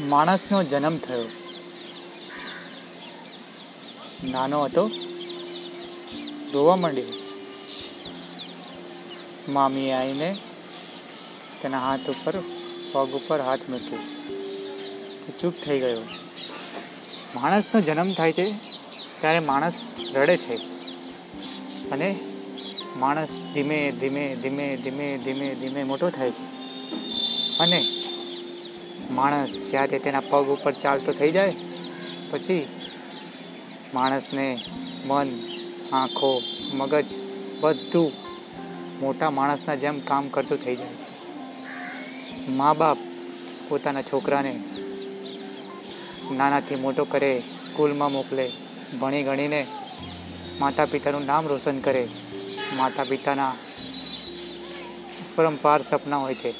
માણસનો 0.00 0.62
જન્મ 0.62 0.96
થયો. 0.98 1.24
નાનો 4.24 4.64
હતો. 4.64 4.90
રોવા 6.52 6.76
માંડ્યો. 6.76 7.04
મામી 9.48 9.90
આવીને 9.90 10.36
તેના 11.62 11.90
હાથ 11.90 12.10
ઉપર, 12.10 12.42
પગ 12.92 13.10
ઉપર 13.10 13.40
હાથ 13.40 13.58
મૂક્યો. 13.68 13.98
ચૂપ 15.40 15.54
થઈ 15.64 15.80
ગયો. 15.80 16.00
માણસનો 17.34 17.80
જન્મ 17.80 18.12
થાય 18.12 18.32
છે 18.32 18.52
ત્યારે 19.20 19.38
માણસ 19.38 19.74
રડે 20.14 20.36
છે. 20.36 20.56
અને 21.90 22.20
માણસ 22.96 23.28
ધીમે 23.54 23.92
ધીમે 24.00 24.36
ધીમે 24.42 24.76
ધીમે 24.76 25.18
ધીમે 25.24 25.54
ધીમે 25.54 25.82
મોટો 25.82 26.10
થાય 26.10 26.30
છે. 26.30 26.62
અને 27.58 27.86
માણસ 29.14 29.70
જ્યારે 29.70 29.98
તેના 29.98 30.20
પગ 30.20 30.48
ઉપર 30.48 30.72
ચાલતો 30.72 31.12
થઈ 31.12 31.32
જાય, 31.32 31.54
પછી 32.30 32.68
માણસને 33.94 34.58
મન, 35.06 35.28
આંખો, 35.92 36.42
મગજ 36.74 37.04
બધું 37.60 38.12
મોટા 39.00 39.30
માણસના 39.30 39.74
જેમ 39.74 40.00
કામ 40.00 40.28
કરતું 40.28 40.58
થઈ 40.58 40.76
જાય 40.76 40.94
છે. 40.94 41.10
મા 42.50 42.72
બાપ 42.72 42.98
પોતાના 43.68 44.02
છોકરાને 44.02 44.54
નાનાથી 46.32 46.74
મોટો 46.74 47.04
કરે, 47.04 47.42
સ્કૂલમાં 47.64 48.12
મોકલે, 48.12 48.46
ભણી 49.00 49.22
ગણીને 49.22 49.66
માતા 50.60 50.84
પિતાનું 50.84 51.26
નામ 51.26 51.46
રોશન 51.46 51.78
કરે. 51.80 52.08
માતા 52.76 53.04
પિતાના 53.04 53.52
પરંપાર 55.34 55.82
સપના 55.82 56.16
હોય 56.16 56.34
છે. 56.34 56.52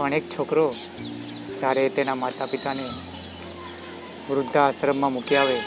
પણ 0.00 0.14
એક 0.14 0.28
છોકરો 0.30 0.74
જ્યારે 1.58 1.88
તેના 1.88 2.14
માતા 2.14 2.46
પિતાને 2.46 2.84
વૃદ્ધાશ્રમમાં 4.30 5.12
મૂકી 5.12 5.36
આવે, 5.36 5.58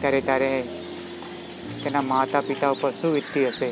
ત્યારે 0.00 0.20
ત્યારે 0.20 0.50
તેના 1.84 2.02
માતા 2.02 2.40
પિતા 2.40 2.70
ઉપર 2.70 2.92
શું 2.92 3.14
વીતતી 3.14 3.46
હશે? 3.46 3.70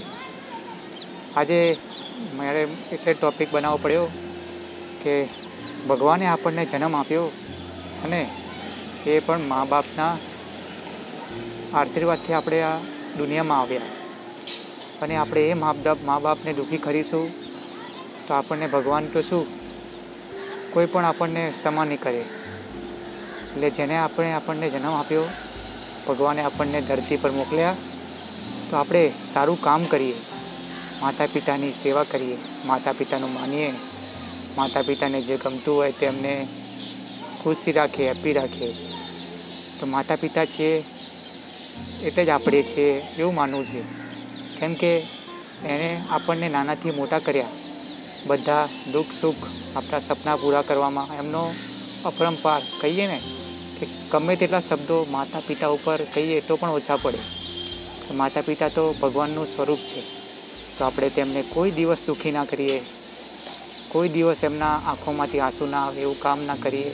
આજે 1.37 1.59
મારે 2.37 2.62
એટલે 2.92 3.14
ટૉપિક 3.14 3.53
બનાવવો 3.53 3.79
પડ્યો 3.83 4.07
કે 5.03 5.29
ભગવાને 5.89 6.27
આપણને 6.27 6.64
જન્મ 6.64 6.97
આપ્યો 6.97 7.27
અને 8.05 8.20
એ 9.07 9.20
પણ 9.20 9.48
મા 9.48 9.64
બાપના 9.64 10.12
આશીર્વાદથી 11.75 12.33
આપણે 12.33 12.62
આ 12.62 12.77
દુનિયામાં 13.19 13.61
આવ્યા. 13.61 13.95
અને 15.03 15.17
આપણે 15.17 15.48
એ 15.48 15.55
મા 15.55 15.73
બાપ 15.73 15.98
મા 16.05 16.19
બાપને 16.19 16.53
દુઃખી 16.53 16.77
કરીશું 16.77 17.45
તો 18.29 18.35
આપણને 18.35 18.67
ભગવાન 18.67 19.07
તો 19.07 19.23
શું? 19.23 19.47
કોઈ 20.73 20.87
પણ 20.87 21.05
આપણને 21.05 21.53
સમા 21.63 21.85
નહીં 21.85 22.01
કરે. 22.01 22.21
એટલે 22.21 23.71
જેને 23.71 23.99
આપણે 23.99 24.33
આપણને 24.33 24.71
જન્મ 24.71 24.93
આપ્યો, 24.93 25.25
ભગવાને 26.09 26.43
આપણને 26.43 26.81
ધરતી 26.81 27.17
પર 27.17 27.31
મોકલ્યા, 27.31 27.75
તો 28.71 28.77
આપણે 28.77 29.13
સારું 29.33 29.61
કામ 29.61 29.85
કરીએ. 29.85 30.15
માતા 31.01 31.27
પિતાની 31.27 31.71
સેવા 31.71 32.05
કરીએ. 32.05 32.39
માતા 32.65 32.93
પિતાનું 32.93 33.33
માનીએ. 33.33 33.73
માતા 34.57 34.83
પિતાને 34.83 35.23
જે 35.23 35.37
ગમતું 35.37 35.77
હોય 35.77 35.93
તેમને 35.93 36.47
ખુશી 37.43 37.73
રાખીએ 37.73 38.09
હેપી 38.09 38.33
રાખીએ 38.33 38.75
તો 39.81 39.87
માતા 39.87 40.17
પિતા 40.17 40.45
છીએ 40.45 40.85
એટલે 42.03 42.25
જ 42.25 42.29
આપણે 42.29 42.63
છીએ 42.63 42.93
એવું 43.19 43.35
માનવું 43.35 43.65
છે 43.67 43.83
કેમ 44.61 44.75
કે 44.75 44.99
એણે 45.65 46.01
આપણને 46.11 46.49
નાનાથી 46.49 46.91
મોટા 46.91 47.19
કર્યા. 47.19 47.47
બધા 48.27 48.69
દુઃખ, 48.92 49.13
સુખ 49.20 49.45
આપણા 49.77 50.01
સપના 50.01 50.37
પૂરા 50.37 50.69
કરવામાં 50.69 51.14
એમનો 51.19 51.42
અપરંપાર 52.05 52.63
કહીએ 52.81 53.07
ને 53.07 53.19
કે 53.77 53.85
ગમે 54.13 54.37
તેટલા 54.37 54.63
શબ્દો 54.69 54.97
માતા 55.11 55.47
પિતા 55.48 55.75
ઉપર 55.77 56.01
કહીએ 56.14 56.41
તો 56.41 56.57
પણ 56.57 56.77
ઓછા 56.79 56.98
પડે. 57.03 57.20
માતા 58.15 58.47
પિતા 58.48 58.69
તો 58.69 58.85
ભગવાનનું 59.03 59.47
સ્વરૂપ 59.47 59.83
છે. 59.91 60.03
તો 60.79 60.85
આપણે 60.85 61.09
તેમને 61.09 61.42
કોઈ 61.55 61.70
દિવસ 61.70 62.03
દુઃખી 62.07 62.33
ના 62.33 62.45
કરીએ, 62.45 62.79
કોઈ 63.89 64.09
દિવસ 64.09 64.45
એમના 64.45 64.75
આંખોમાંથી 64.91 65.41
આંસુ 65.41 65.67
ના 65.67 65.85
આવે 65.86 66.01
એવું 66.01 66.20
કામ 66.20 66.45
ના 66.45 66.63
કરીએ. 66.63 66.92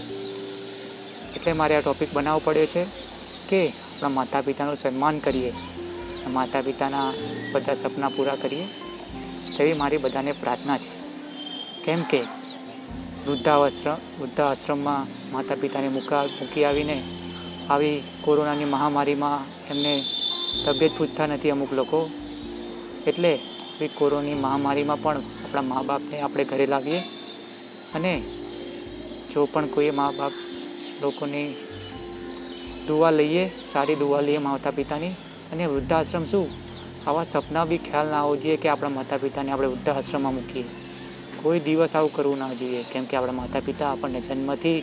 એટલે 1.37 1.53
મારે 1.53 1.77
આ 1.77 1.81
ટૉપિક 1.81 2.15
બનાવવો 2.15 2.45
પડ્યો 2.45 2.67
છે 2.67 2.83
કે 3.49 3.61
આપણા 3.69 4.09
માતા 4.09 4.43
પિતાનું 4.43 4.77
સન્માન 4.77 5.19
કરીએ, 5.19 5.53
માતા 6.29 6.63
પિતાના 6.63 7.09
બધા 7.53 7.75
સપના 7.75 8.15
પૂરા 8.17 8.43
કરીએ. 8.43 8.67
તેવી 9.57 9.81
મારી 9.81 10.03
બધાને 10.05 10.33
પ્રાર્થના 10.33 10.79
છે. 10.79 11.02
કેમ 11.85 12.03
કે 12.03 12.21
વૃદ્ધાશ્રમ 13.27 13.97
વૃદ્ધાશ્રમમાં 14.21 15.33
માતા 15.33 15.55
પિતાને 15.55 15.89
મૂકા 15.89 16.25
મૂકી 16.25 16.65
આવીને 16.65 17.03
આવી 17.71 18.03
કોરોનાની 18.21 18.65
મહામારીમાં 18.65 19.69
એમને 19.71 20.05
તબિયત 20.67 20.93
પૂછતા 20.99 21.27
નથી 21.27 21.51
અમુક 21.51 21.73
લોકો. 21.73 22.11
એટલે 23.07 23.37
આવી 23.37 23.89
કોરોની 23.89 24.35
મહામારીમાં 24.35 25.03
પણ 25.03 25.17
આપણા 25.19 25.63
મા 25.63 25.83
બાપને 25.83 26.21
આપણે 26.21 26.45
ઘરે 26.45 26.67
લાવીએ. 26.67 26.99
અને 27.95 28.23
જો 29.35 29.49
પણ 29.53 29.67
કોઈ 29.67 29.91
મા 29.91 30.11
બાપ 30.11 30.33
લોકોની 31.03 31.55
દુવા 32.87 33.11
લઈએ, 33.11 33.51
સારી 33.73 33.95
દુવા 33.95 34.21
લઈએ 34.21 34.39
માતા 34.39 34.71
પિતાની 34.71 35.09
અને 35.53 35.67
વૃદ્ધાશ્રમ 35.67 36.25
શું? 36.25 36.49
આવા 37.07 37.25
સપના 37.25 37.65
બી 37.65 37.79
ખ્યાલ 37.79 38.07
ના 38.07 38.21
આવવો 38.23 38.37
જોઈએ 38.37 38.57
કે 38.57 38.69
આપણા 38.69 38.89
માતા 38.89 39.17
પિતાને 39.17 39.51
આપણે 39.51 39.67
વૃદ્ધાશ્રમમાં 39.67 40.35
મૂકીએ. 40.35 40.82
કોઈ 41.43 41.61
દિવસ 41.61 41.97
આવું 41.97 42.13
કરવું 42.13 42.39
ના 42.39 42.55
જોઈએ. 42.55 42.85
કેમ 42.93 43.05
કે 43.05 43.17
આપણા 43.17 43.33
માતા 43.33 43.61
પિતા 43.61 43.93
આપણને 43.93 44.21
જન્મથી 44.21 44.83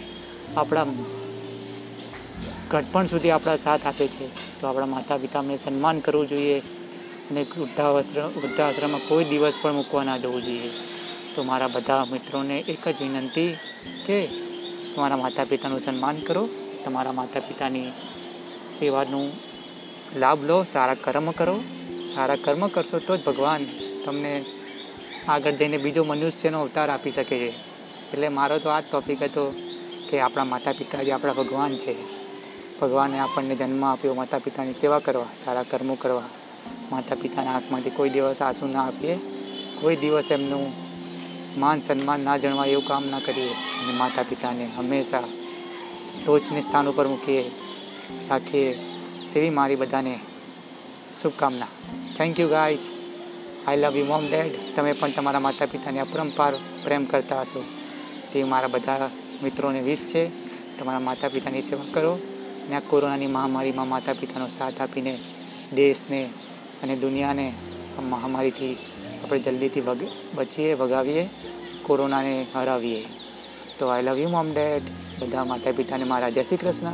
આપણા 0.58 0.86
ઘટપણ 2.72 3.06
સુધી 3.06 3.32
આપણા 3.32 3.56
સાથ 3.56 3.86
આપે 3.86 4.08
છે. 4.08 4.60
તો 4.62 4.68
આપણા 4.68 4.86
માતા 4.86 5.18
પિતાને 5.18 5.58
સન્માન 5.58 6.00
કરવું 6.00 6.28
જોઈએ 6.28 6.60
અને 6.60 7.46
વૃદ્ધાશ્રમ 7.58 8.28
વૃદ્ધાશ્રમમાં 8.28 9.02
કોઈ 9.08 9.24
દિવસ 9.24 9.54
પણ 9.62 9.74
મૂકવા 9.74 10.04
ના 10.04 10.18
જવું 10.18 10.44
જોઈએ. 10.44 10.70
તો 11.36 11.44
મારા 11.44 11.68
બધા 11.68 12.06
મિત્રોને 12.06 12.60
એક 12.60 12.88
જ 12.88 13.02
વિનંતી 13.02 13.58
કે 14.06 14.28
તમારા 14.96 15.18
માતા 15.18 15.44
પિતાનું 15.44 15.80
સન્માન 15.80 16.20
કરો. 16.20 16.50
તમારા 16.86 17.12
માતા 17.12 17.40
પિતાની 17.40 17.90
સેવાનું 18.80 19.32
લાભ 20.20 20.44
લો. 20.44 20.64
સારા 20.64 20.94
કર્મ 20.94 21.32
કરો. 21.32 21.64
સારા 22.14 22.36
કર્મ 22.36 22.68
કરશો 22.68 23.00
તો 23.00 23.18
જ 23.18 23.24
ભગવાન 23.24 23.66
તમને 24.06 24.46
આગળ 25.30 25.52
જઈને 25.52 25.78
બીજો 25.78 26.04
મનુષ્યનો 26.04 26.62
અવતાર 26.62 26.90
આપી 26.90 27.12
શકે 27.12 27.38
છે. 27.40 27.50
એટલે 28.12 28.28
મારો 28.28 28.60
તો 28.60 28.70
આ 28.70 28.80
જ 28.80 28.84
ટોપિક 28.92 29.24
હતો 29.24 29.54
કે 30.10 30.20
આપણા 30.20 30.44
માતા 30.44 30.72
પિતા 30.72 31.04
જે 31.04 31.12
આપણા 31.12 31.34
ભગવાન 31.34 31.78
છે, 31.78 31.96
ભગવાને 32.80 33.20
આપણને 33.20 33.56
જન્મ 33.56 33.86
આપ્યો 33.86 34.14
માતા 34.14 34.40
પિતાની 34.40 34.74
સેવા 34.74 35.00
કરવા, 35.00 35.26
સારા 35.46 35.64
કર્મો 35.64 35.96
કરવા. 35.96 36.24
માતા 36.92 37.16
પિતાના 37.16 37.52
આંખમાંથી 37.52 37.90
કોઈ 37.90 38.10
દિવસ 38.10 38.42
આંસુ 38.42 38.68
ના 38.68 38.84
આપીએ, 38.84 39.16
કોઈ 39.82 39.96
દિવસ 39.96 40.32
એમનું 40.32 40.74
માન 41.58 41.82
સન્માન 41.82 42.20
ના 42.20 42.38
જણવા 42.38 42.66
એવું 42.66 42.88
કામ 42.88 43.08
ના 43.08 43.20
કરીએ. 43.20 43.50
અને 43.52 43.94
માતા 43.94 44.24
પિતાને 44.24 44.70
હંમેશા 44.78 45.24
ટોચની 46.26 46.62
સ્થાન 46.62 46.88
ઉપર 46.88 47.08
મૂકીએ, 47.08 47.52
રાખીએ, 48.30 48.74
તેવી 49.34 49.50
મારી 49.50 49.76
બધાને 49.76 50.20
શુભકામના. 51.22 51.66
Thank 52.18 52.40
you 52.40 52.50
guys 52.50 52.99
I 53.68 53.78
love 53.78 53.98
you 53.98 54.06
mom 54.06 54.28
dad 54.28 54.52
તમે 54.76 54.94
પણ 54.94 55.12
તમારા 55.12 55.40
માતા 55.40 55.66
પિતાને 55.66 56.00
અપરંપાર 56.00 56.54
પ્રેમ 56.84 57.06
કરતા 57.06 57.42
હશો. 57.42 57.64
તે 58.34 58.44
મારા 58.44 58.68
બધા 58.68 59.10
મિત્રોને 59.44 59.82
વિશ 59.82 60.00
છે. 60.00 60.50
તમારા 60.80 61.00
માતા 61.00 61.28
પિતાની 61.28 61.62
સેવા 61.62 61.82
કરો 61.94 62.14
અને 62.66 62.76
આ 62.76 62.80
કોરોનાની 62.80 63.28
મહામારીમાં 63.28 63.88
માતા 63.88 64.14
પિતાનો 64.14 64.48
સાથ 64.48 64.82
આપીને 64.82 65.20
દેશને 65.76 66.30
અને 66.84 66.96
દુનિયાને 66.96 67.54
મહામારીથી 68.10 68.78
આપણે 69.24 69.40
જલ્દીથી 69.40 69.82
વગ, 69.82 69.98
બચીએ, 70.36 70.74
વગાવીએ, 70.74 71.30
કોરોનાને 71.84 72.46
હરાવીએ. 72.56 73.06
તો 73.80 73.88
I 73.88 74.04
love 74.04 74.18
you 74.18 74.30
mom 74.30 74.54
dad 74.54 74.82
બધા 75.20 75.44
માતા 75.44 75.72
પિતાને 75.72 76.04
મારા 76.04 76.30
જય 76.30 76.44
Shri 76.44 76.58
Krishna. 76.58 76.92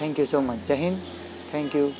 Thank 0.00 0.18
you 0.18 0.24
so 0.24 0.40
much 0.40 0.58
જય 0.66 0.74
હિન્દ. 0.74 0.98
Thank 1.52 1.76
you 1.76 1.92